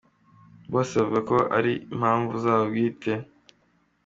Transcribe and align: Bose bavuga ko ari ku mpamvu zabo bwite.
Bose 0.71 0.91
bavuga 0.99 1.21
ko 1.29 1.37
ari 1.57 1.73
ku 1.87 1.93
mpamvu 2.01 2.31
zabo 2.43 2.63
bwite. 2.71 3.13